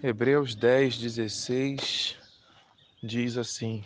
[0.00, 2.16] Hebreus 10, 16
[3.02, 3.84] diz assim: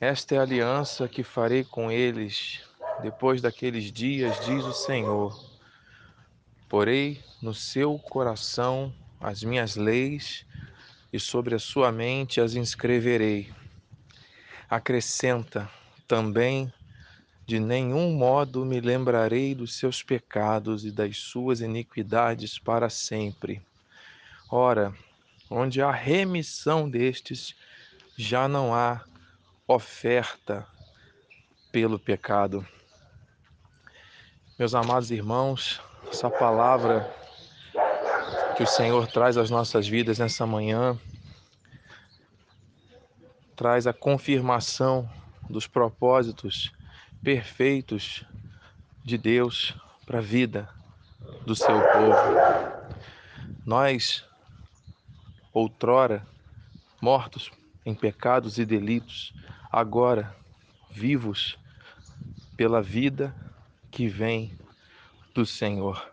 [0.00, 2.62] Esta é a aliança que farei com eles
[3.02, 5.38] depois daqueles dias, diz o Senhor.
[6.70, 8.90] Porei no seu coração
[9.20, 10.46] as minhas leis
[11.12, 13.52] e sobre a sua mente as inscreverei.
[14.70, 15.68] Acrescenta
[16.06, 16.72] também:
[17.46, 23.60] De nenhum modo me lembrarei dos seus pecados e das suas iniquidades para sempre.
[24.50, 24.94] Ora,
[25.50, 27.54] onde há remissão destes,
[28.16, 29.04] já não há
[29.66, 30.66] oferta
[31.70, 32.66] pelo pecado.
[34.58, 37.14] Meus amados irmãos, essa palavra
[38.56, 40.98] que o Senhor traz às nossas vidas nessa manhã
[43.54, 45.10] traz a confirmação
[45.50, 46.72] dos propósitos
[47.22, 48.24] perfeitos
[49.04, 49.74] de Deus
[50.06, 50.68] para a vida
[51.44, 52.38] do seu povo.
[53.66, 54.27] Nós
[55.58, 56.26] outrora
[57.00, 57.50] mortos
[57.84, 59.34] em pecados e delitos,
[59.70, 60.34] agora
[60.90, 61.58] vivos
[62.56, 63.34] pela vida
[63.90, 64.56] que vem
[65.34, 66.10] do Senhor.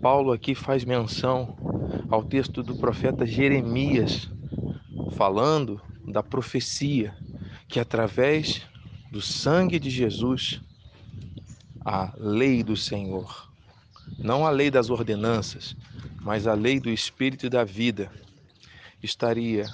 [0.00, 1.56] Paulo aqui faz menção
[2.08, 4.28] ao texto do profeta Jeremias,
[5.16, 7.16] falando da profecia
[7.68, 8.62] que através
[9.10, 10.60] do sangue de Jesus,
[11.84, 13.50] a lei do Senhor,
[14.18, 15.76] não a lei das ordenanças,
[16.24, 18.10] mas a lei do Espírito da vida,
[19.02, 19.66] estaria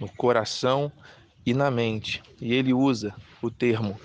[0.00, 0.92] no coração
[1.44, 2.22] e na mente.
[2.40, 4.00] E ele usa o termo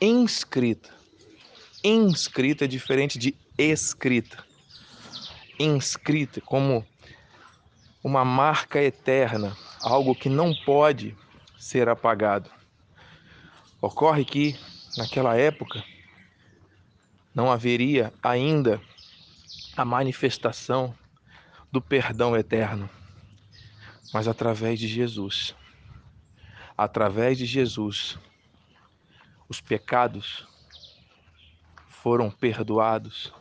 [0.00, 0.88] inscrita.
[1.82, 4.44] Inscrita é diferente de escrita.
[5.58, 6.86] Inscrita como
[8.02, 11.16] uma marca eterna, algo que não pode
[11.58, 12.48] ser apagado.
[13.82, 14.56] Ocorre que,
[14.96, 15.82] naquela época,
[17.34, 18.80] não haveria ainda
[19.76, 20.94] a manifestação
[21.72, 22.88] do perdão eterno
[24.12, 25.54] mas através de Jesus.
[26.76, 28.18] Através de Jesus,
[29.48, 30.46] os pecados
[31.88, 33.32] foram perdoados,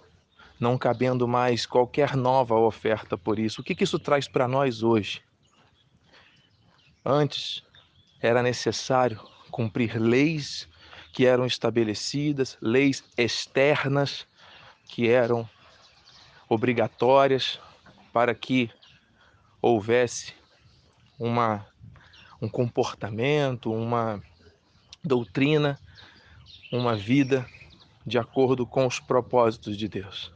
[0.59, 3.61] não cabendo mais qualquer nova oferta por isso.
[3.61, 5.23] O que, isso traz para nós hoje?
[7.05, 7.63] Antes
[8.21, 10.67] era necessário cumprir leis
[11.13, 14.27] que eram estabelecidas, leis externas
[14.85, 15.49] que eram
[16.49, 17.59] obrigatórias
[18.11, 18.69] para que
[19.61, 20.33] houvesse
[21.17, 21.65] uma,
[22.41, 24.21] um comportamento, uma
[25.03, 25.79] doutrina,
[26.71, 27.45] uma vida
[28.05, 30.31] de acordo com os propósitos de Deus.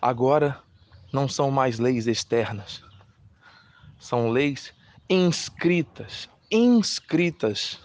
[0.00, 0.60] Agora
[1.12, 2.82] não são mais leis externas,
[3.98, 4.72] são leis
[5.08, 7.80] inscritas, inscritas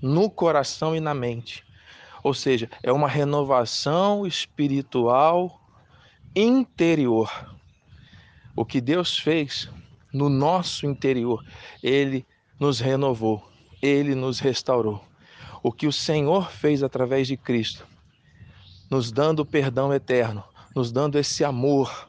[0.00, 1.64] no coração e na mente.
[2.22, 5.60] Ou seja, é uma renovação espiritual
[6.34, 7.55] interior.
[8.56, 9.68] O que Deus fez
[10.16, 11.44] no nosso interior.
[11.82, 12.26] Ele
[12.58, 13.46] nos renovou,
[13.82, 15.04] ele nos restaurou.
[15.62, 17.86] O que o Senhor fez através de Cristo,
[18.90, 20.42] nos dando perdão eterno,
[20.74, 22.08] nos dando esse amor,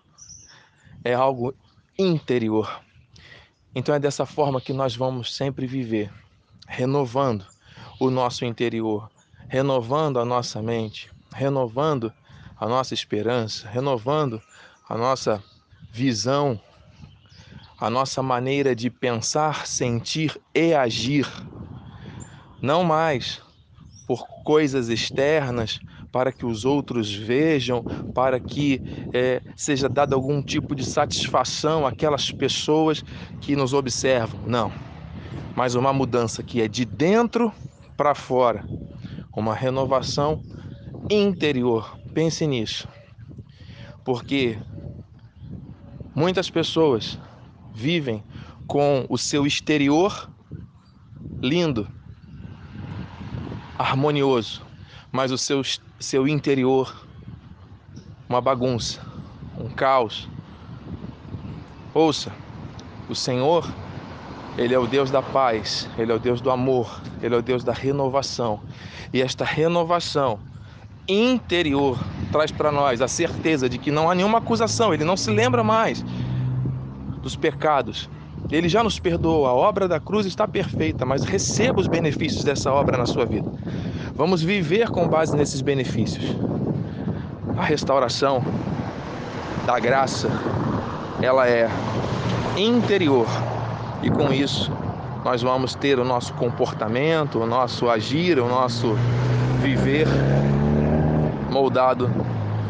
[1.03, 1.53] é algo
[1.97, 2.81] interior.
[3.75, 6.11] Então é dessa forma que nós vamos sempre viver,
[6.67, 7.45] renovando
[7.99, 9.09] o nosso interior,
[9.49, 12.13] renovando a nossa mente, renovando
[12.55, 14.41] a nossa esperança, renovando
[14.87, 15.43] a nossa
[15.91, 16.59] visão
[17.79, 21.27] a nossa maneira de pensar, sentir e agir,
[22.61, 23.41] não mais
[24.07, 25.79] por coisas externas,
[26.11, 28.81] para que os outros vejam, para que
[29.13, 33.03] é, seja dado algum tipo de satisfação àquelas pessoas
[33.41, 34.39] que nos observam.
[34.45, 34.71] Não,
[35.55, 37.53] mas uma mudança que é de dentro
[37.95, 38.65] para fora,
[39.35, 40.39] uma renovação
[41.09, 41.99] interior.
[42.13, 42.87] Pense nisso,
[44.03, 44.57] porque
[46.17, 47.19] muitas pessoas
[47.75, 48.23] vivem
[48.65, 50.27] com o seu exterior
[51.39, 51.87] lindo,
[53.77, 54.65] harmonioso,
[55.11, 55.61] mas o seu,
[55.99, 57.05] seu interior
[58.27, 58.99] uma bagunça,
[59.59, 60.27] um caos.
[61.93, 62.33] Ouça,
[63.07, 63.71] o Senhor,
[64.57, 67.43] Ele é o Deus da paz, Ele é o Deus do amor, Ele é o
[67.43, 68.59] Deus da renovação.
[69.13, 70.39] E esta renovação
[71.07, 71.99] interior
[72.37, 75.63] traz para nós a certeza de que não há nenhuma acusação, Ele não se lembra
[75.63, 76.05] mais
[77.21, 78.07] dos pecados.
[78.51, 82.71] Ele já nos perdoou, a obra da cruz está perfeita, mas receba os benefícios dessa
[82.71, 83.51] obra na sua vida.
[84.13, 86.35] Vamos viver com base nesses benefícios.
[87.57, 88.43] A restauração
[89.65, 90.29] da graça,
[91.19, 91.67] ela é
[92.55, 93.27] interior
[94.03, 94.71] e com isso
[95.25, 98.95] nós vamos ter o nosso comportamento, o nosso agir, o nosso
[99.59, 100.07] viver
[101.49, 102.09] moldado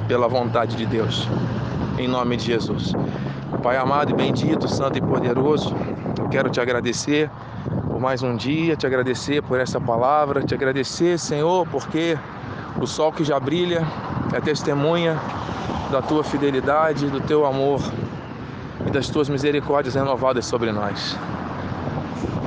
[0.08, 1.28] pela vontade de Deus.
[1.98, 2.94] Em nome de Jesus.
[3.62, 5.76] Pai amado e bendito, santo e poderoso,
[6.20, 7.30] eu quero te agradecer
[7.98, 12.18] por mais um dia, te agradecer por essa palavra, te agradecer, Senhor, porque
[12.80, 13.88] o sol que já brilha
[14.34, 15.20] é testemunha
[15.92, 17.82] da tua fidelidade, do teu amor
[18.86, 21.18] e das tuas misericórdias renovadas sobre nós.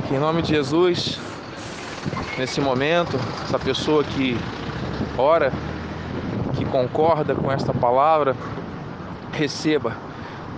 [0.06, 1.19] Que em nome de Jesus,
[2.38, 4.38] nesse momento, essa pessoa que
[5.19, 5.53] ora,
[6.61, 8.37] que concorda com esta palavra,
[9.33, 9.97] receba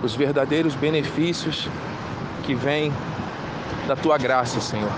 [0.03, 1.69] os verdadeiros benefícios
[2.43, 2.91] que vêm
[3.87, 4.91] da tua graça, Senhor.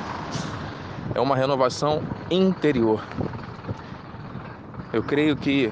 [1.14, 3.04] É uma renovação interior.
[4.92, 5.72] Eu creio que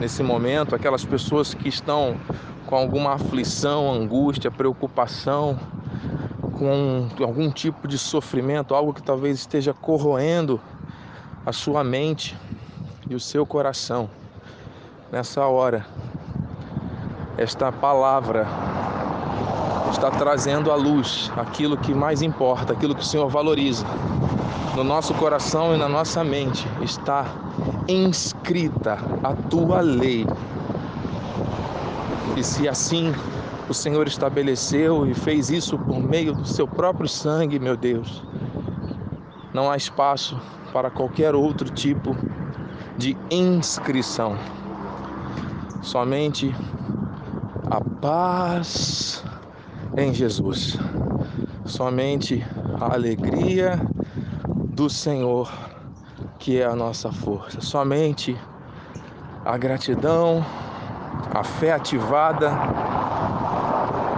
[0.00, 2.16] nesse momento, aquelas pessoas que estão
[2.64, 5.58] com alguma aflição, angústia, preocupação,
[6.58, 10.58] com algum tipo de sofrimento, algo que talvez esteja corroendo
[11.44, 12.34] a sua mente
[13.10, 14.08] e o seu coração.
[15.14, 15.86] Nessa hora,
[17.38, 18.48] esta palavra
[19.92, 23.86] está trazendo à luz aquilo que mais importa, aquilo que o Senhor valoriza.
[24.74, 27.26] No nosso coração e na nossa mente está
[27.86, 30.26] inscrita a tua lei.
[32.36, 33.14] E se assim
[33.68, 38.20] o Senhor estabeleceu e fez isso por meio do seu próprio sangue, meu Deus,
[39.52, 40.36] não há espaço
[40.72, 42.16] para qualquer outro tipo
[42.98, 44.36] de inscrição.
[45.84, 46.50] Somente
[47.70, 49.22] a paz
[49.98, 50.78] em Jesus.
[51.66, 52.42] Somente
[52.80, 53.78] a alegria
[54.48, 55.52] do Senhor,
[56.38, 57.60] que é a nossa força.
[57.60, 58.34] Somente
[59.44, 60.42] a gratidão,
[61.34, 62.50] a fé ativada,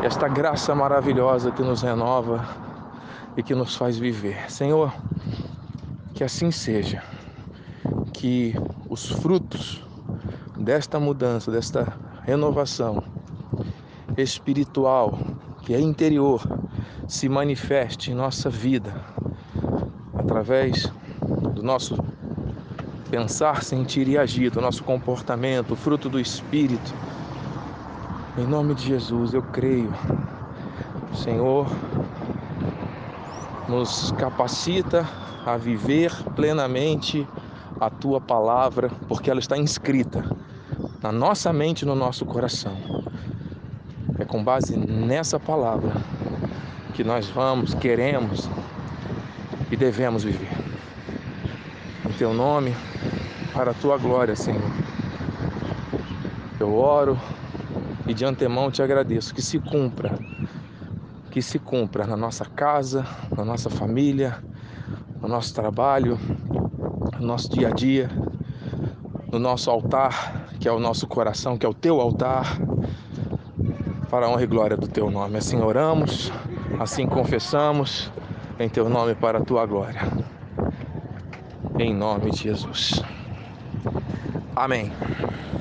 [0.05, 2.47] esta graça maravilhosa que nos renova
[3.37, 4.49] e que nos faz viver.
[4.49, 4.95] Senhor,
[6.15, 7.03] que assim seja.
[8.13, 8.55] Que
[8.89, 9.86] os frutos
[10.67, 13.01] desta mudança, desta renovação
[14.19, 15.17] espiritual,
[15.63, 16.43] que é interior,
[17.07, 18.93] se manifeste em nossa vida
[20.13, 20.93] através
[21.55, 21.97] do nosso
[23.09, 26.93] pensar, sentir e agir, do nosso comportamento, fruto do Espírito.
[28.37, 29.95] Em nome de Jesus, eu creio.
[31.15, 31.69] Senhor,
[33.69, 35.09] nos capacita
[35.47, 37.25] a viver plenamente
[37.81, 40.25] a tua palavra, porque ela está inscrita
[41.07, 42.77] na nossa mente e no nosso coração.
[44.19, 45.93] É com base nessa palavra
[46.95, 48.51] que nós vamos, queremos
[49.71, 50.51] e devemos viver.
[52.05, 52.75] Em teu nome,
[53.53, 54.69] para a tua glória, Senhor.
[56.59, 57.17] Eu oro
[58.05, 60.19] e de antemão te agradeço que se cumpra,
[61.31, 63.07] que se cumpra na nossa casa,
[63.37, 64.43] na nossa família,
[65.23, 66.19] no nosso trabalho,
[67.21, 68.11] no nosso dia a dia,
[69.31, 72.59] no nosso altar, que é o nosso coração, que é o teu altar,
[74.11, 75.37] para a honra e glória do teu nome.
[75.37, 76.33] Assim oramos,
[76.79, 78.11] assim confessamos,
[78.59, 80.01] em teu nome para a tua glória.
[81.79, 83.03] Em nome de Jesus.
[84.55, 84.91] Amém.